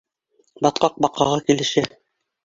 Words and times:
Батҡаҡ 0.65 0.95
баҡаға 1.05 1.37
килешә. 1.49 1.85